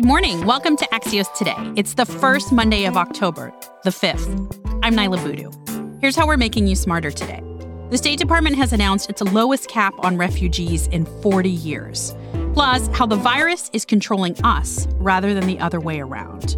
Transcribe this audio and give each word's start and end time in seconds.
Good 0.00 0.06
morning. 0.06 0.46
Welcome 0.46 0.78
to 0.78 0.88
Axios 0.94 1.30
Today. 1.34 1.54
It's 1.76 1.92
the 1.92 2.06
first 2.06 2.52
Monday 2.52 2.86
of 2.86 2.96
October, 2.96 3.52
the 3.84 3.90
5th. 3.90 4.80
I'm 4.82 4.94
Niala 4.94 5.22
Boodhoo. 5.22 5.98
Here's 6.00 6.16
how 6.16 6.26
we're 6.26 6.38
making 6.38 6.66
you 6.66 6.74
smarter 6.74 7.10
today. 7.10 7.42
The 7.90 7.98
State 7.98 8.18
Department 8.18 8.56
has 8.56 8.72
announced 8.72 9.10
its 9.10 9.20
lowest 9.20 9.68
cap 9.68 9.92
on 9.98 10.16
refugees 10.16 10.86
in 10.86 11.04
40 11.20 11.50
years. 11.50 12.14
Plus, 12.54 12.86
how 12.94 13.04
the 13.04 13.16
virus 13.16 13.68
is 13.74 13.84
controlling 13.84 14.42
us 14.42 14.86
rather 14.92 15.34
than 15.34 15.46
the 15.46 15.58
other 15.58 15.80
way 15.80 16.00
around. 16.00 16.56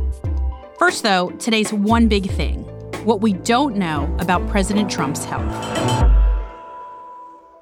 First, 0.79 1.03
though, 1.03 1.31
today's 1.31 1.73
one 1.73 2.07
big 2.07 2.31
thing 2.31 2.61
what 3.05 3.23
we 3.23 3.33
don't 3.33 3.75
know 3.75 4.15
about 4.21 4.49
President 4.51 4.89
Trump's 4.89 5.25
health. 5.25 6.13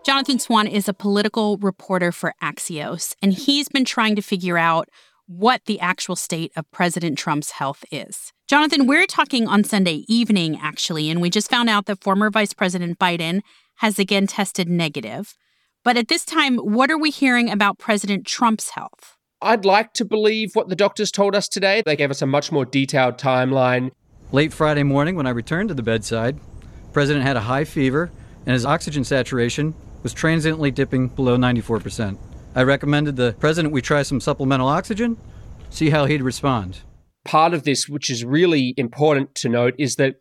Jonathan 0.04 0.38
Swan 0.38 0.66
is 0.66 0.88
a 0.88 0.92
political 0.92 1.56
reporter 1.56 2.12
for 2.12 2.34
Axios, 2.42 3.14
and 3.22 3.32
he's 3.32 3.68
been 3.68 3.86
trying 3.86 4.16
to 4.16 4.22
figure 4.22 4.58
out 4.58 4.90
what 5.30 5.64
the 5.66 5.78
actual 5.78 6.16
state 6.16 6.50
of 6.56 6.68
President 6.72 7.16
Trump's 7.16 7.52
health 7.52 7.84
is. 7.92 8.32
Jonathan, 8.48 8.88
we're 8.88 9.06
talking 9.06 9.46
on 9.46 9.62
Sunday 9.62 10.04
evening, 10.08 10.58
actually, 10.60 11.08
and 11.08 11.20
we 11.20 11.30
just 11.30 11.48
found 11.48 11.70
out 11.70 11.86
that 11.86 12.02
former 12.02 12.30
Vice 12.30 12.52
President 12.52 12.98
Biden 12.98 13.40
has 13.76 14.00
again 14.00 14.26
tested 14.26 14.68
negative. 14.68 15.36
But 15.84 15.96
at 15.96 16.08
this 16.08 16.24
time, 16.24 16.56
what 16.56 16.90
are 16.90 16.98
we 16.98 17.10
hearing 17.10 17.48
about 17.48 17.78
President 17.78 18.26
Trump's 18.26 18.70
health? 18.70 19.16
I'd 19.40 19.64
like 19.64 19.92
to 19.94 20.04
believe 20.04 20.50
what 20.54 20.68
the 20.68 20.74
doctors 20.74 21.12
told 21.12 21.36
us 21.36 21.46
today. 21.46 21.84
They 21.86 21.94
gave 21.94 22.10
us 22.10 22.22
a 22.22 22.26
much 22.26 22.50
more 22.50 22.64
detailed 22.64 23.16
timeline. 23.16 23.92
Late 24.32 24.52
Friday 24.52 24.82
morning, 24.82 25.14
when 25.14 25.28
I 25.28 25.30
returned 25.30 25.68
to 25.68 25.74
the 25.76 25.82
bedside, 25.84 26.38
the 26.38 26.92
president 26.92 27.24
had 27.24 27.36
a 27.36 27.42
high 27.42 27.64
fever 27.64 28.10
and 28.46 28.52
his 28.52 28.66
oxygen 28.66 29.04
saturation 29.04 29.76
was 30.02 30.12
transiently 30.12 30.72
dipping 30.72 31.06
below 31.06 31.36
94%. 31.36 32.18
I 32.54 32.64
recommended 32.64 33.14
the 33.14 33.36
president 33.38 33.72
we 33.72 33.80
try 33.80 34.02
some 34.02 34.20
supplemental 34.20 34.66
oxygen, 34.66 35.16
see 35.70 35.90
how 35.90 36.06
he'd 36.06 36.22
respond. 36.22 36.80
Part 37.24 37.54
of 37.54 37.62
this, 37.62 37.88
which 37.88 38.10
is 38.10 38.24
really 38.24 38.74
important 38.76 39.36
to 39.36 39.48
note, 39.48 39.74
is 39.78 39.96
that 39.96 40.16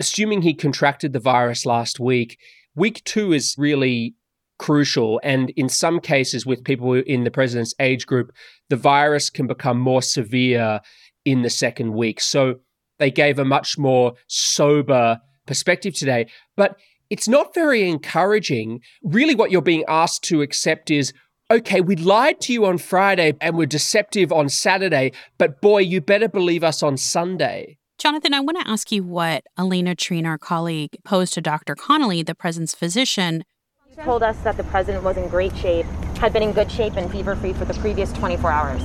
assuming 0.00 0.42
he 0.42 0.54
contracted 0.54 1.12
the 1.12 1.20
virus 1.20 1.64
last 1.64 2.00
week, 2.00 2.38
week 2.74 3.04
two 3.04 3.32
is 3.32 3.54
really 3.56 4.16
crucial. 4.58 5.20
And 5.22 5.50
in 5.50 5.68
some 5.68 6.00
cases, 6.00 6.44
with 6.44 6.64
people 6.64 6.94
in 6.94 7.22
the 7.22 7.30
president's 7.30 7.74
age 7.78 8.06
group, 8.06 8.32
the 8.70 8.76
virus 8.76 9.30
can 9.30 9.46
become 9.46 9.78
more 9.78 10.02
severe 10.02 10.80
in 11.24 11.42
the 11.42 11.50
second 11.50 11.92
week. 11.92 12.20
So 12.20 12.56
they 12.98 13.12
gave 13.12 13.38
a 13.38 13.44
much 13.44 13.78
more 13.78 14.14
sober 14.26 15.20
perspective 15.46 15.94
today. 15.94 16.26
But 16.56 16.76
it's 17.08 17.28
not 17.28 17.54
very 17.54 17.88
encouraging. 17.88 18.80
Really, 19.04 19.36
what 19.36 19.52
you're 19.52 19.62
being 19.62 19.84
asked 19.86 20.24
to 20.24 20.42
accept 20.42 20.90
is 20.90 21.12
okay, 21.50 21.80
we 21.80 21.96
lied 21.96 22.40
to 22.42 22.52
you 22.52 22.66
on 22.66 22.78
Friday 22.78 23.34
and 23.40 23.56
we're 23.56 23.66
deceptive 23.66 24.32
on 24.32 24.48
Saturday, 24.48 25.12
but 25.38 25.60
boy, 25.60 25.78
you 25.78 26.00
better 26.00 26.28
believe 26.28 26.62
us 26.62 26.82
on 26.82 26.96
Sunday. 26.96 27.78
Jonathan, 27.96 28.34
I 28.34 28.40
want 28.40 28.58
to 28.60 28.68
ask 28.68 28.92
you 28.92 29.02
what 29.02 29.44
Alayna 29.58 29.96
Treene, 29.96 30.26
our 30.26 30.38
colleague, 30.38 30.96
posed 31.04 31.32
to 31.34 31.40
Dr. 31.40 31.74
Conley, 31.74 32.22
the 32.22 32.34
president's 32.34 32.74
physician. 32.74 33.44
He 33.88 33.96
told 34.02 34.22
us 34.22 34.36
that 34.40 34.56
the 34.56 34.64
president 34.64 35.02
was 35.02 35.16
in 35.16 35.26
great 35.28 35.56
shape, 35.56 35.86
had 36.18 36.32
been 36.32 36.42
in 36.42 36.52
good 36.52 36.70
shape 36.70 36.96
and 36.96 37.10
fever 37.10 37.34
free 37.34 37.54
for 37.54 37.64
the 37.64 37.74
previous 37.74 38.12
24 38.12 38.50
hours. 38.50 38.82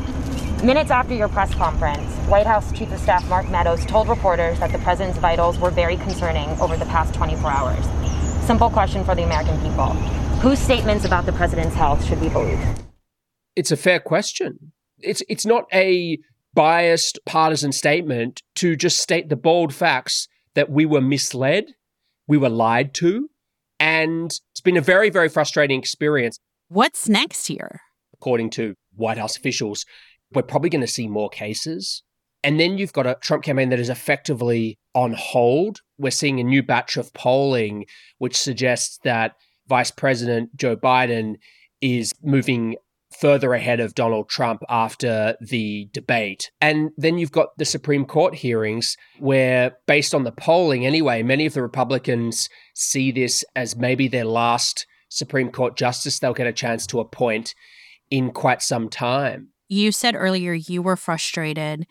Minutes 0.64 0.90
after 0.90 1.14
your 1.14 1.28
press 1.28 1.54
conference, 1.54 2.10
White 2.30 2.48
House 2.48 2.72
Chief 2.72 2.92
of 2.92 3.00
Staff 3.00 3.28
Mark 3.28 3.50
Meadows 3.50 3.86
told 3.86 4.08
reporters 4.08 4.58
that 4.60 4.72
the 4.72 4.80
president's 4.80 5.20
vitals 5.20 5.60
were 5.60 5.70
very 5.70 5.98
concerning 5.98 6.50
over 6.62 6.78
the 6.78 6.86
past 6.86 7.14
24 7.14 7.52
hours. 7.52 7.86
Simple 8.48 8.70
question 8.70 9.04
for 9.04 9.14
the 9.14 9.24
American 9.24 9.60
people 9.62 9.96
Whose 10.44 10.60
statements 10.60 11.06
about 11.06 11.26
the 11.26 11.32
president's 11.32 11.74
health 11.74 12.04
should 12.04 12.20
we 12.20 12.28
believe? 12.28 12.60
It's 13.56 13.72
a 13.72 13.78
fair 13.78 14.02
question. 14.02 14.74
It's, 15.00 15.24
it's 15.30 15.46
not 15.46 15.68
a 15.72 16.20
biased 16.54 17.18
partisan 17.26 17.72
statement 17.72 18.44
to 18.56 18.76
just 18.76 19.00
state 19.00 19.30
the 19.30 19.38
bold 19.38 19.74
facts 19.74 20.28
that 20.56 20.70
we 20.70 20.86
were 20.86 21.00
misled, 21.00 21.76
we 22.28 22.38
were 22.38 22.50
lied 22.50 22.94
to, 22.96 23.30
and 23.80 24.38
it's 24.52 24.60
been 24.62 24.76
a 24.76 24.82
very, 24.82 25.10
very 25.10 25.30
frustrating 25.30 25.80
experience. 25.80 26.38
What's 26.68 27.08
next 27.08 27.48
here? 27.48 27.80
According 28.14 28.50
to 28.50 28.76
White 28.98 29.18
House 29.18 29.38
officials, 29.38 29.86
we're 30.34 30.42
probably 30.42 30.70
going 30.70 30.82
to 30.82 30.88
see 30.88 31.08
more 31.08 31.30
cases. 31.30 32.04
And 32.44 32.60
then 32.60 32.78
you've 32.78 32.92
got 32.92 33.08
a 33.08 33.16
Trump 33.22 33.46
campaign 33.46 33.70
that 33.70 33.80
is 33.80 33.90
effectively 33.90 34.78
on 34.94 35.14
hold. 35.14 35.80
We're 35.98 36.12
seeing 36.12 36.42
a 36.42 36.44
new 36.44 36.64
batch 36.64 36.98
of 36.98 37.14
polling 37.14 37.86
which 38.18 38.36
suggests 38.36 39.00
that 39.06 39.36
Vice 39.74 39.90
President 39.90 40.56
Joe 40.56 40.76
Biden 40.76 41.38
is 41.82 42.12
moving 42.22 42.76
further 43.12 43.56
ahead 43.56 43.80
of 43.80 43.96
Donald 43.96 44.30
Trump 44.30 44.62
after 44.70 45.36
the 45.42 45.90
debate. 45.94 46.52
And 46.62 46.92
then 46.96 47.18
you've 47.18 47.32
got 47.32 47.58
the 47.58 47.66
Supreme 47.66 48.06
Court 48.06 48.36
hearings 48.36 48.96
where, 49.18 49.76
based 49.88 50.14
on 50.14 50.26
the 50.26 50.32
polling 50.32 50.86
anyway, 50.86 51.24
many 51.24 51.48
of 51.48 51.56
the 51.56 51.64
Republicans 51.64 52.50
see 52.76 53.12
this 53.12 53.44
as 53.56 53.76
maybe 53.76 54.08
their 54.08 54.26
last 54.26 54.86
Supreme 55.10 55.50
Court 55.50 55.76
justice 55.76 56.20
they'll 56.20 56.34
get 56.34 56.46
a 56.46 56.54
chance 56.54 56.86
to 56.86 57.00
appoint 57.00 57.56
in 58.12 58.30
quite 58.30 58.62
some 58.62 58.90
time. 58.90 59.50
You 59.70 59.92
said 59.92 60.14
earlier 60.14 60.54
you 60.54 60.84
were 60.84 60.96
frustrated. 60.96 61.88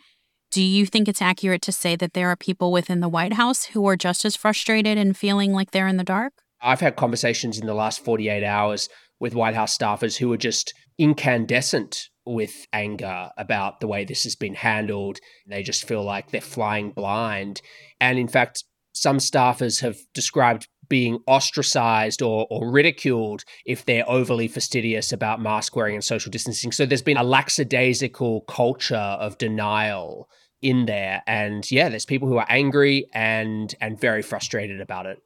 Do 0.51 0.63
you 0.63 0.85
think 0.85 1.09
it's 1.09 1.21
accurate 1.21 1.61
to 1.63 1.73
say 1.73 1.97
that 1.97 2.13
there 2.13 2.29
are 2.29 2.37
people 2.37 2.71
within 2.71 3.01
the 3.01 3.09
White 3.09 3.33
House 3.33 3.65
who 3.65 3.85
are 3.89 3.97
just 3.97 4.23
as 4.23 4.37
frustrated 4.37 4.97
and 4.97 5.17
feeling 5.17 5.51
like 5.51 5.71
they're 5.71 5.89
in 5.89 5.97
the 5.97 6.05
dark? 6.05 6.42
I've 6.63 6.79
had 6.79 6.95
conversations 6.95 7.59
in 7.59 7.67
the 7.67 7.73
last 7.73 8.03
48 8.03 8.43
hours 8.43 8.89
with 9.19 9.35
White 9.35 9.55
House 9.55 9.77
staffers 9.77 10.17
who 10.17 10.31
are 10.33 10.37
just 10.37 10.73
incandescent 10.97 12.09
with 12.25 12.67
anger 12.71 13.29
about 13.37 13.79
the 13.79 13.87
way 13.87 14.05
this 14.05 14.23
has 14.23 14.35
been 14.35 14.55
handled. 14.55 15.19
They 15.47 15.63
just 15.63 15.87
feel 15.87 16.03
like 16.03 16.31
they're 16.31 16.41
flying 16.41 16.91
blind. 16.91 17.61
And 17.99 18.17
in 18.17 18.27
fact, 18.27 18.63
some 18.93 19.17
staffers 19.17 19.81
have 19.81 19.97
described 20.13 20.67
being 20.87 21.19
ostracized 21.25 22.21
or, 22.21 22.47
or 22.49 22.69
ridiculed 22.71 23.43
if 23.65 23.85
they're 23.85 24.07
overly 24.09 24.47
fastidious 24.47 25.11
about 25.11 25.41
mask 25.41 25.75
wearing 25.75 25.95
and 25.95 26.03
social 26.03 26.29
distancing. 26.29 26.71
So 26.71 26.85
there's 26.85 27.01
been 27.01 27.17
a 27.17 27.23
lackadaisical 27.23 28.41
culture 28.41 28.95
of 28.95 29.37
denial 29.37 30.29
in 30.61 30.85
there. 30.85 31.23
And 31.27 31.69
yeah, 31.71 31.89
there's 31.89 32.05
people 32.05 32.27
who 32.27 32.37
are 32.37 32.45
angry 32.47 33.07
and 33.13 33.73
and 33.81 33.99
very 33.99 34.21
frustrated 34.21 34.81
about 34.81 35.05
it. 35.05 35.21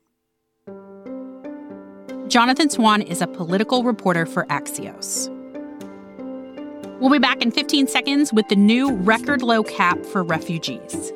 Jonathan 2.27 2.69
Swan 2.69 3.01
is 3.01 3.21
a 3.21 3.27
political 3.27 3.83
reporter 3.83 4.25
for 4.25 4.45
Axios. 4.47 5.29
We'll 6.99 7.09
be 7.09 7.19
back 7.19 7.41
in 7.41 7.51
15 7.51 7.87
seconds 7.87 8.33
with 8.33 8.49
the 8.49 8.55
new 8.57 8.91
record 8.91 9.41
low 9.41 9.63
cap 9.63 10.05
for 10.05 10.23
refugees. 10.23 11.13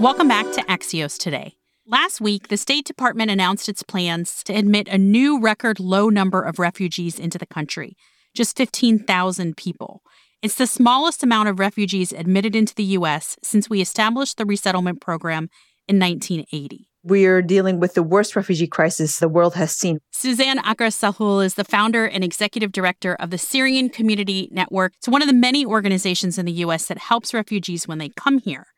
Welcome 0.00 0.26
back 0.26 0.50
to 0.52 0.62
Axios 0.62 1.16
today. 1.16 1.54
Last 1.86 2.20
week, 2.20 2.48
the 2.48 2.56
State 2.56 2.86
Department 2.86 3.30
announced 3.30 3.68
its 3.68 3.84
plans 3.84 4.42
to 4.42 4.52
admit 4.52 4.88
a 4.88 4.98
new 4.98 5.38
record 5.40 5.78
low 5.78 6.08
number 6.08 6.42
of 6.42 6.58
refugees 6.58 7.20
into 7.20 7.38
the 7.38 7.46
country, 7.46 7.96
just 8.34 8.56
15,000 8.56 9.56
people. 9.56 10.02
It's 10.42 10.56
the 10.56 10.66
smallest 10.66 11.22
amount 11.22 11.48
of 11.48 11.60
refugees 11.60 12.12
admitted 12.12 12.56
into 12.56 12.74
the 12.74 12.84
U.S. 12.84 13.36
since 13.44 13.70
we 13.70 13.80
established 13.80 14.38
the 14.38 14.44
resettlement 14.44 15.00
program 15.00 15.48
in 15.88 15.98
1980. 15.98 16.88
We're 17.02 17.42
dealing 17.42 17.80
with 17.80 17.92
the 17.92 18.02
worst 18.02 18.34
refugee 18.34 18.66
crisis 18.66 19.18
the 19.18 19.28
world 19.28 19.54
has 19.56 19.72
seen. 19.72 19.98
Suzanne 20.10 20.58
Akhras 20.58 20.96
Sahloul 20.98 21.44
is 21.44 21.54
the 21.54 21.64
founder 21.64 22.06
and 22.06 22.24
executive 22.24 22.72
director 22.72 23.14
of 23.16 23.28
the 23.28 23.36
Syrian 23.36 23.90
Community 23.90 24.48
Network. 24.50 24.94
It's 24.96 25.08
one 25.08 25.20
of 25.20 25.28
the 25.28 25.34
many 25.34 25.66
organizations 25.66 26.38
in 26.38 26.46
the 26.46 26.52
U.S. 26.52 26.86
that 26.86 26.96
helps 26.96 27.34
refugees 27.34 27.86
when 27.86 27.98
they 27.98 28.08
come 28.08 28.38
here. 28.38 28.68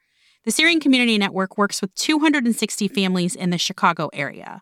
The 0.44 0.50
Syrian 0.50 0.80
Community 0.80 1.18
Network 1.18 1.56
works 1.56 1.80
with 1.80 1.94
260 1.94 2.88
families 2.88 3.36
in 3.36 3.50
the 3.50 3.58
Chicago 3.58 4.10
area. 4.12 4.60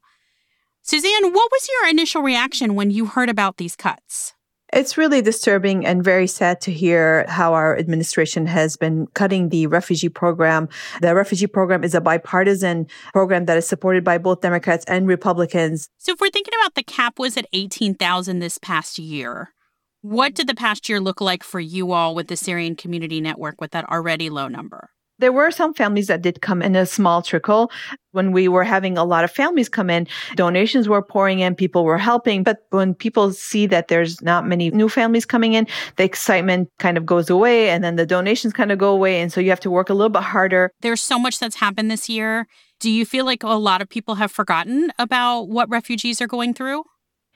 Suzanne, 0.82 1.32
what 1.32 1.50
was 1.50 1.68
your 1.68 1.90
initial 1.90 2.20
reaction 2.20 2.74
when 2.74 2.90
you 2.90 3.06
heard 3.06 3.30
about 3.30 3.56
these 3.56 3.76
cuts? 3.76 4.34
It's 4.74 4.98
really 4.98 5.22
disturbing 5.22 5.86
and 5.86 6.02
very 6.02 6.26
sad 6.26 6.60
to 6.62 6.72
hear 6.72 7.26
how 7.28 7.54
our 7.54 7.78
administration 7.78 8.44
has 8.46 8.76
been 8.76 9.06
cutting 9.14 9.50
the 9.50 9.68
refugee 9.68 10.08
program. 10.08 10.68
The 11.00 11.14
refugee 11.14 11.46
program 11.46 11.84
is 11.84 11.94
a 11.94 12.00
bipartisan 12.00 12.88
program 13.12 13.44
that 13.44 13.56
is 13.56 13.68
supported 13.68 14.02
by 14.02 14.18
both 14.18 14.40
Democrats 14.40 14.84
and 14.86 15.06
Republicans. 15.06 15.88
So 15.98 16.10
if 16.10 16.20
we're 16.20 16.28
thinking 16.30 16.54
about 16.60 16.74
the 16.74 16.82
cap 16.82 17.20
was 17.20 17.36
at 17.36 17.46
18,000 17.52 18.40
this 18.40 18.58
past 18.58 18.98
year, 18.98 19.54
what 20.00 20.34
did 20.34 20.48
the 20.48 20.56
past 20.56 20.88
year 20.88 20.98
look 20.98 21.20
like 21.20 21.44
for 21.44 21.60
you 21.60 21.92
all 21.92 22.16
with 22.16 22.26
the 22.26 22.36
Syrian 22.36 22.74
Community 22.74 23.20
Network 23.20 23.60
with 23.60 23.70
that 23.70 23.88
already 23.88 24.28
low 24.28 24.48
number? 24.48 24.90
There 25.18 25.32
were 25.32 25.50
some 25.50 25.74
families 25.74 26.08
that 26.08 26.22
did 26.22 26.40
come 26.42 26.60
in 26.60 26.74
a 26.74 26.86
small 26.86 27.22
trickle. 27.22 27.70
When 28.12 28.32
we 28.32 28.48
were 28.48 28.64
having 28.64 28.98
a 28.98 29.04
lot 29.04 29.24
of 29.24 29.30
families 29.30 29.68
come 29.68 29.90
in, 29.90 30.06
donations 30.34 30.88
were 30.88 31.02
pouring 31.02 31.40
in, 31.40 31.54
people 31.54 31.84
were 31.84 31.98
helping. 31.98 32.42
But 32.42 32.66
when 32.70 32.94
people 32.94 33.32
see 33.32 33.66
that 33.66 33.88
there's 33.88 34.20
not 34.22 34.46
many 34.46 34.70
new 34.70 34.88
families 34.88 35.24
coming 35.24 35.54
in, 35.54 35.66
the 35.96 36.04
excitement 36.04 36.68
kind 36.78 36.96
of 36.96 37.06
goes 37.06 37.30
away 37.30 37.70
and 37.70 37.84
then 37.84 37.96
the 37.96 38.06
donations 38.06 38.52
kind 38.52 38.72
of 38.72 38.78
go 38.78 38.92
away. 38.92 39.20
And 39.20 39.32
so 39.32 39.40
you 39.40 39.50
have 39.50 39.60
to 39.60 39.70
work 39.70 39.88
a 39.88 39.94
little 39.94 40.10
bit 40.10 40.22
harder. 40.22 40.70
There's 40.80 41.02
so 41.02 41.18
much 41.18 41.38
that's 41.38 41.56
happened 41.56 41.90
this 41.90 42.08
year. 42.08 42.46
Do 42.80 42.90
you 42.90 43.06
feel 43.06 43.24
like 43.24 43.42
a 43.42 43.48
lot 43.48 43.80
of 43.80 43.88
people 43.88 44.16
have 44.16 44.32
forgotten 44.32 44.92
about 44.98 45.48
what 45.48 45.68
refugees 45.68 46.20
are 46.20 46.26
going 46.26 46.54
through? 46.54 46.84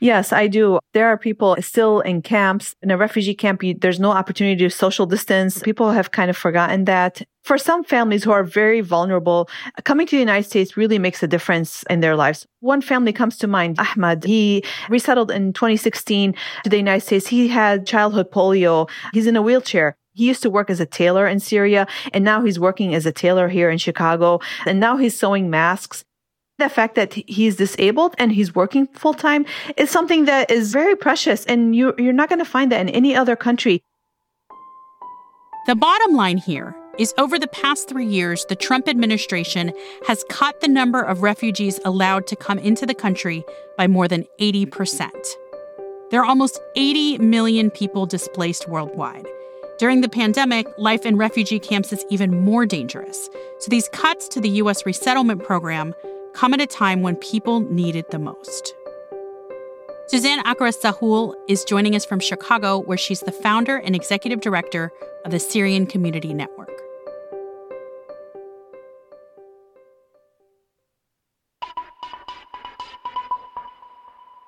Yes, 0.01 0.33
I 0.33 0.47
do. 0.47 0.79
There 0.95 1.09
are 1.09 1.19
people 1.19 1.57
still 1.61 2.01
in 2.01 2.23
camps. 2.23 2.77
In 2.83 2.91
a 2.91 2.97
refugee 2.97 3.35
camp, 3.35 3.65
you, 3.65 3.75
there's 3.75 3.99
no 3.99 4.13
opportunity 4.13 4.57
to 4.65 4.71
social 4.71 5.07
distance. 5.07 5.61
People 5.61 5.91
have 5.91 6.13
kind 6.13 6.31
of 6.31 6.37
forgotten 6.37 6.85
that. 6.85 7.23
For 7.43 7.59
some 7.59 7.83
families 7.83 8.23
who 8.23 8.31
are 8.31 8.45
very 8.45 8.81
vulnerable, 8.81 9.49
coming 9.85 10.07
to 10.07 10.17
the 10.17 10.21
United 10.21 10.47
States 10.47 10.77
really 10.77 10.99
makes 10.99 11.23
a 11.23 11.27
difference 11.27 11.83
in 11.91 12.01
their 12.01 12.15
lives. 12.15 12.47
One 12.61 12.81
family 12.81 13.13
comes 13.13 13.39
to 13.39 13.49
mind, 13.49 13.79
Ahmad. 13.81 14.23
He 14.23 14.63
resettled 14.89 15.31
in 15.31 15.53
2016 15.53 16.35
to 16.63 16.71
the 16.71 16.77
United 16.77 17.05
States. 17.05 17.27
He 17.27 17.49
had 17.49 17.87
childhood 17.87 18.31
polio. 18.31 18.89
He's 19.13 19.27
in 19.27 19.35
a 19.35 19.43
wheelchair. 19.43 19.97
He 20.13 20.27
used 20.27 20.43
to 20.43 20.51
work 20.51 20.69
as 20.69 20.81
a 20.81 20.87
tailor 20.87 21.27
in 21.27 21.41
Syria, 21.41 21.87
and 22.13 22.25
now 22.25 22.45
he's 22.45 22.59
working 22.59 22.95
as 22.95 23.07
a 23.07 23.13
tailor 23.13 23.49
here 23.49 23.71
in 23.71 23.79
Chicago. 23.79 24.41
And 24.67 24.79
now 24.79 24.97
he's 24.97 25.19
sewing 25.19 25.49
masks 25.49 26.05
the 26.59 26.69
fact 26.69 26.97
that 26.97 27.15
he's 27.15 27.57
disabled 27.57 28.15
and 28.19 28.33
he's 28.33 28.55
working 28.55 28.87
full 28.89 29.15
time 29.15 29.47
is 29.77 29.91
something 29.91 30.25
that 30.25 30.51
is 30.51 30.73
very 30.73 30.97
precious 30.97 31.45
and 31.47 31.75
you 31.75 31.95
you're 31.99 32.13
not 32.13 32.29
going 32.29 32.41
to 32.41 32.45
find 32.45 32.73
that 32.73 32.81
in 32.81 32.89
any 32.89 33.15
other 33.15 33.37
country. 33.37 33.83
The 35.67 35.77
bottom 35.77 36.15
line 36.15 36.39
here 36.39 36.75
is 36.99 37.15
over 37.17 37.39
the 37.39 37.47
past 37.49 37.89
3 37.89 38.05
years 38.05 38.45
the 38.49 38.57
Trump 38.57 38.89
administration 38.89 39.73
has 40.07 40.25
cut 40.29 40.61
the 40.61 40.69
number 40.69 41.01
of 41.01 41.23
refugees 41.23 41.79
allowed 41.85 42.27
to 42.27 42.37
come 42.37 42.59
into 42.59 42.87
the 42.87 42.95
country 42.95 43.45
by 43.77 43.87
more 43.87 44.09
than 44.09 44.25
80%. 44.41 45.11
There 46.11 46.21
are 46.21 46.27
almost 46.27 46.59
80 46.75 47.19
million 47.19 47.71
people 47.71 48.07
displaced 48.07 48.69
worldwide. 48.69 49.29
During 49.79 50.01
the 50.01 50.09
pandemic, 50.09 50.67
life 50.77 51.07
in 51.07 51.17
refugee 51.17 51.61
camps 51.61 51.93
is 51.93 52.05
even 52.11 52.45
more 52.45 52.67
dangerous. 52.67 53.29
So 53.61 53.69
these 53.69 53.89
cuts 53.91 54.27
to 54.29 54.41
the 54.41 54.49
US 54.63 54.85
resettlement 54.85 55.45
program 55.45 55.95
come 56.39 56.55
at 56.55 56.61
a 56.61 56.67
time 56.69 57.03
when 57.03 57.17
people 57.17 57.59
need 57.69 57.97
it 57.97 58.13
the 58.13 58.19
most. 58.19 58.73
Suzanne 60.07 60.41
Akhras 60.45 60.81
Sahloul 60.81 61.35
is 61.49 61.65
joining 61.65 61.97
us 61.97 62.05
from 62.05 62.21
Chicago, 62.21 62.79
where 62.79 62.97
she's 62.97 63.19
the 63.21 63.33
founder 63.33 63.79
and 63.79 63.97
executive 63.97 64.41
director 64.41 64.93
of 65.25 65.33
the 65.33 65.41
Syrian 65.41 65.85
Community 65.85 66.33
Network. 66.33 66.71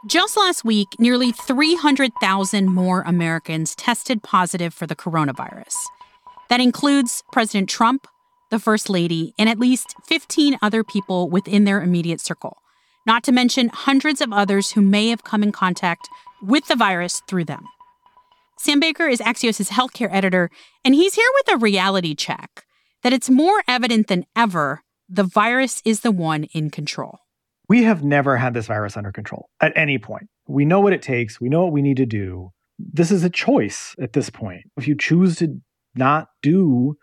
Just 0.06 0.36
last 0.36 0.64
week, 0.64 0.86
nearly 1.00 1.32
300,000 1.32 2.66
more 2.66 3.02
Americans 3.02 3.74
tested 3.74 4.22
positive 4.22 4.72
for 4.72 4.86
the 4.86 4.94
coronavirus. 4.94 5.74
That 6.50 6.60
includes 6.60 7.24
President 7.32 7.68
Trump, 7.68 8.06
the 8.50 8.58
First 8.58 8.90
Lady, 8.90 9.34
and 9.38 9.48
at 9.48 9.58
least 9.58 9.94
15 10.04 10.58
other 10.60 10.84
people 10.84 11.28
within 11.30 11.64
their 11.64 11.82
immediate 11.82 12.20
circle, 12.20 12.58
not 13.06 13.22
to 13.24 13.32
mention 13.32 13.68
hundreds 13.68 14.20
of 14.20 14.32
others 14.32 14.72
who 14.72 14.80
may 14.80 15.08
have 15.08 15.24
come 15.24 15.42
in 15.42 15.52
contact 15.52 16.08
with 16.42 16.66
the 16.66 16.76
virus 16.76 17.22
through 17.28 17.44
them. 17.44 17.64
Sam 18.58 18.80
Baker 18.80 19.06
is 19.06 19.20
Axios' 19.20 19.70
healthcare 19.70 20.12
editor, 20.12 20.50
and 20.84 20.94
he's 20.94 21.14
here 21.14 21.30
with 21.34 21.54
a 21.54 21.58
reality 21.58 22.14
check 22.14 22.64
that 23.02 23.12
it's 23.12 23.30
more 23.30 23.62
evident 23.66 24.08
than 24.08 24.26
ever 24.36 24.82
the 25.08 25.24
virus 25.24 25.82
is 25.84 26.00
the 26.00 26.12
one 26.12 26.44
in 26.44 26.70
control. 26.70 27.18
We 27.68 27.84
have 27.84 28.04
never 28.04 28.36
had 28.36 28.54
this 28.54 28.66
virus 28.66 28.96
under 28.96 29.12
control 29.12 29.48
at 29.60 29.72
any 29.76 29.98
point. 29.98 30.28
We 30.46 30.64
know 30.64 30.80
what 30.80 30.92
it 30.92 31.02
takes, 31.02 31.40
we 31.40 31.48
know 31.48 31.64
what 31.64 31.72
we 31.72 31.82
need 31.82 31.96
to 31.98 32.06
do. 32.06 32.50
This 32.78 33.10
is 33.10 33.24
a 33.24 33.30
choice 33.30 33.94
at 34.00 34.12
this 34.12 34.30
point. 34.30 34.62
If 34.76 34.86
you 34.86 34.96
choose 34.96 35.36
to 35.36 35.60
not 35.94 36.28
do 36.42 36.96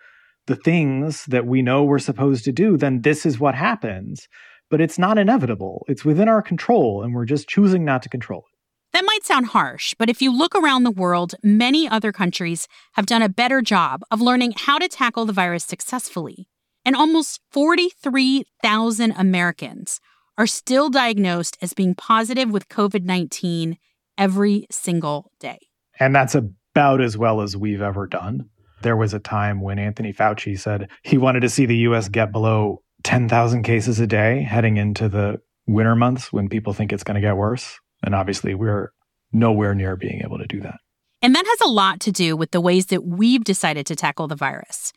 the 0.47 0.55
things 0.55 1.25
that 1.25 1.45
we 1.45 1.61
know 1.61 1.83
we're 1.83 1.99
supposed 1.99 2.43
to 2.45 2.51
do, 2.51 2.77
then 2.77 3.01
this 3.01 3.25
is 3.25 3.39
what 3.39 3.55
happens. 3.55 4.27
But 4.69 4.81
it's 4.81 4.99
not 4.99 5.17
inevitable. 5.17 5.85
It's 5.87 6.03
within 6.03 6.27
our 6.27 6.41
control, 6.41 7.03
and 7.03 7.13
we're 7.13 7.25
just 7.25 7.47
choosing 7.47 7.85
not 7.85 8.03
to 8.03 8.09
control 8.09 8.43
it. 8.51 8.57
That 8.93 9.05
might 9.05 9.23
sound 9.23 9.47
harsh, 9.47 9.93
but 9.97 10.09
if 10.09 10.21
you 10.21 10.35
look 10.35 10.55
around 10.55 10.83
the 10.83 10.91
world, 10.91 11.35
many 11.43 11.87
other 11.87 12.11
countries 12.11 12.67
have 12.93 13.05
done 13.05 13.21
a 13.21 13.29
better 13.29 13.61
job 13.61 14.01
of 14.09 14.21
learning 14.21 14.53
how 14.57 14.77
to 14.79 14.87
tackle 14.87 15.25
the 15.25 15.33
virus 15.33 15.63
successfully. 15.63 16.49
And 16.83 16.95
almost 16.95 17.41
43,000 17.51 19.13
Americans 19.17 19.99
are 20.37 20.47
still 20.47 20.89
diagnosed 20.89 21.57
as 21.61 21.73
being 21.73 21.95
positive 21.95 22.49
with 22.49 22.69
COVID 22.69 23.03
19 23.03 23.77
every 24.17 24.67
single 24.71 25.31
day. 25.39 25.59
And 25.99 26.15
that's 26.15 26.35
about 26.35 27.01
as 27.01 27.17
well 27.17 27.41
as 27.41 27.57
we've 27.57 27.81
ever 27.81 28.07
done. 28.07 28.49
There 28.81 28.95
was 28.95 29.13
a 29.13 29.19
time 29.19 29.61
when 29.61 29.79
Anthony 29.79 30.13
Fauci 30.13 30.59
said 30.59 30.89
he 31.03 31.17
wanted 31.17 31.41
to 31.41 31.49
see 31.49 31.65
the 31.65 31.77
US 31.77 32.09
get 32.09 32.31
below 32.31 32.81
10,000 33.03 33.63
cases 33.63 33.99
a 33.99 34.07
day 34.07 34.41
heading 34.43 34.77
into 34.77 35.09
the 35.09 35.41
winter 35.65 35.95
months 35.95 36.31
when 36.31 36.49
people 36.49 36.73
think 36.73 36.91
it's 36.91 37.03
going 37.03 37.15
to 37.15 37.21
get 37.21 37.37
worse. 37.37 37.79
And 38.03 38.13
obviously, 38.13 38.53
we're 38.53 38.91
nowhere 39.31 39.75
near 39.75 39.95
being 39.95 40.21
able 40.23 40.37
to 40.37 40.47
do 40.47 40.61
that. 40.61 40.79
And 41.21 41.33
that 41.35 41.45
has 41.45 41.61
a 41.61 41.71
lot 41.71 41.99
to 42.01 42.11
do 42.11 42.37
with 42.37 42.51
the 42.51 42.61
ways 42.61 42.87
that 42.87 43.05
we've 43.05 43.43
decided 43.43 43.85
to 43.87 43.95
tackle 43.95 44.27
the 44.27 44.35
virus. 44.35 44.93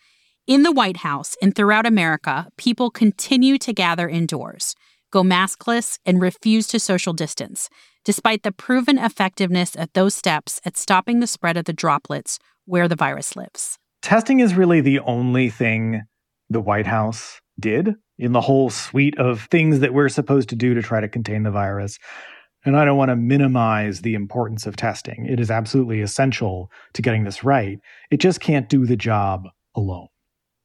In 0.46 0.62
the 0.62 0.72
White 0.72 0.98
House 0.98 1.36
and 1.40 1.54
throughout 1.54 1.86
America, 1.86 2.48
people 2.56 2.90
continue 2.90 3.58
to 3.58 3.72
gather 3.72 4.08
indoors, 4.08 4.74
go 5.10 5.22
maskless, 5.22 5.98
and 6.04 6.20
refuse 6.20 6.66
to 6.68 6.80
social 6.80 7.12
distance, 7.12 7.70
despite 8.04 8.42
the 8.42 8.52
proven 8.52 8.98
effectiveness 8.98 9.74
of 9.74 9.92
those 9.92 10.14
steps 10.14 10.60
at 10.64 10.76
stopping 10.76 11.20
the 11.20 11.26
spread 11.26 11.56
of 11.56 11.64
the 11.64 11.72
droplets 11.72 12.38
where 12.70 12.88
the 12.88 12.96
virus 12.96 13.34
lives. 13.34 13.78
Testing 14.00 14.40
is 14.40 14.54
really 14.54 14.80
the 14.80 15.00
only 15.00 15.50
thing 15.50 16.02
the 16.48 16.60
White 16.60 16.86
House 16.86 17.40
did 17.58 17.94
in 18.16 18.32
the 18.32 18.40
whole 18.40 18.70
suite 18.70 19.18
of 19.18 19.42
things 19.50 19.80
that 19.80 19.92
we're 19.92 20.08
supposed 20.08 20.48
to 20.50 20.56
do 20.56 20.72
to 20.74 20.82
try 20.82 21.00
to 21.00 21.08
contain 21.08 21.42
the 21.42 21.50
virus. 21.50 21.98
And 22.64 22.76
I 22.76 22.84
don't 22.84 22.96
want 22.96 23.08
to 23.08 23.16
minimize 23.16 24.02
the 24.02 24.14
importance 24.14 24.66
of 24.66 24.76
testing. 24.76 25.26
It 25.26 25.40
is 25.40 25.50
absolutely 25.50 26.00
essential 26.00 26.70
to 26.94 27.02
getting 27.02 27.24
this 27.24 27.42
right. 27.42 27.78
It 28.10 28.18
just 28.18 28.40
can't 28.40 28.68
do 28.68 28.86
the 28.86 28.96
job 28.96 29.48
alone. 29.74 30.08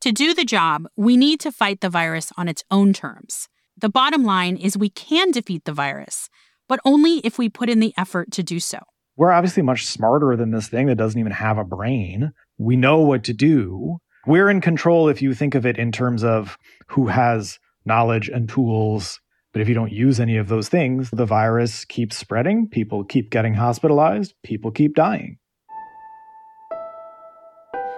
To 0.02 0.12
do 0.12 0.34
the 0.34 0.46
job, 0.46 0.88
we 0.96 1.18
need 1.18 1.40
to 1.40 1.52
fight 1.52 1.82
the 1.82 1.90
virus 1.90 2.32
on 2.38 2.48
its 2.48 2.64
own 2.70 2.94
terms. 2.94 3.48
The 3.78 3.90
bottom 3.90 4.24
line 4.24 4.58
is 4.58 4.78
we 4.78 4.90
can 4.90 5.32
defeat 5.32 5.66
the 5.66 5.74
virus, 5.74 6.30
but 6.68 6.80
only 6.86 7.20
if 7.20 7.38
we 7.38 7.50
put 7.50 7.70
in 7.70 7.80
the 7.80 7.94
effort 7.98 8.32
to 8.34 8.44
do 8.44 8.60
so 8.60 8.80
we're 9.18 9.32
obviously 9.32 9.64
much 9.64 9.86
smarter 9.86 10.36
than 10.36 10.52
this 10.52 10.68
thing 10.68 10.88
that 10.88 10.96
doesn't 10.96 11.20
even 11.20 11.32
have 11.32 11.58
a 11.58 11.64
brain. 11.64 12.34
We 12.58 12.76
know 12.76 13.00
what 13.00 13.24
to 13.26 13.34
do. 13.34 13.98
We're 14.28 14.50
in 14.50 14.62
control 14.62 15.08
if 15.08 15.22
you 15.22 15.34
think 15.34 15.56
of 15.56 15.66
it 15.66 15.78
in 15.78 15.92
terms 15.92 16.24
of 16.24 16.58
who 16.88 17.08
has 17.08 17.60
knowledge 17.86 18.28
and 18.30 18.50
tools. 18.50 19.20
But 19.54 19.62
if 19.62 19.70
you 19.70 19.76
don't 19.76 19.92
use 19.92 20.20
any 20.20 20.36
of 20.38 20.50
those 20.50 20.68
things, 20.68 21.10
the 21.12 21.26
virus 21.26 21.86
keeps 21.86 22.18
spreading, 22.18 22.68
people 22.68 23.04
keep 23.04 23.30
getting 23.30 23.54
hospitalized, 23.54 24.34
people 24.44 24.72
keep 24.72 24.96
dying. 24.96 25.38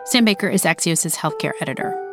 Sam 0.06 0.24
Baker 0.24 0.48
is 0.48 0.64
Axios' 0.64 1.18
healthcare 1.18 1.54
editor. 1.60 2.07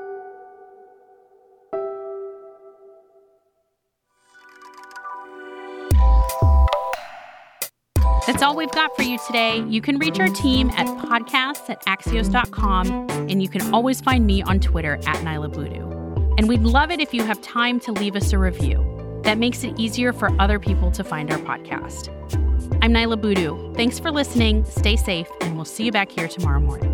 That's 8.34 8.42
all 8.42 8.56
we've 8.56 8.72
got 8.72 8.96
for 8.96 9.04
you 9.04 9.16
today. 9.28 9.62
You 9.68 9.80
can 9.80 9.96
reach 9.98 10.18
our 10.18 10.26
team 10.26 10.68
at 10.70 10.88
podcasts 10.88 11.70
at 11.70 11.80
axios.com, 11.86 13.08
and 13.30 13.40
you 13.40 13.48
can 13.48 13.72
always 13.72 14.00
find 14.00 14.26
me 14.26 14.42
on 14.42 14.58
Twitter 14.58 14.94
at 15.06 15.18
Niala 15.18 15.52
Boodhoo. 15.52 15.88
And 16.36 16.48
we'd 16.48 16.62
love 16.62 16.90
it 16.90 16.98
if 16.98 17.14
you 17.14 17.22
have 17.22 17.40
time 17.42 17.78
to 17.78 17.92
leave 17.92 18.16
us 18.16 18.32
a 18.32 18.38
review. 18.38 19.20
That 19.22 19.38
makes 19.38 19.62
it 19.62 19.78
easier 19.78 20.12
for 20.12 20.30
other 20.40 20.58
people 20.58 20.90
to 20.90 21.04
find 21.04 21.30
our 21.30 21.38
podcast. 21.38 22.08
I'm 22.82 22.92
Niala 22.92 23.20
Boodhoo. 23.20 23.72
Thanks 23.74 24.00
for 24.00 24.10
listening. 24.10 24.64
Stay 24.64 24.96
safe, 24.96 25.28
and 25.40 25.54
we'll 25.54 25.64
see 25.64 25.84
you 25.84 25.92
back 25.92 26.10
here 26.10 26.26
tomorrow 26.26 26.58
morning. 26.58 26.92